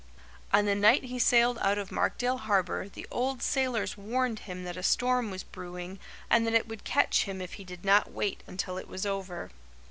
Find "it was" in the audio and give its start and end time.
8.79-9.05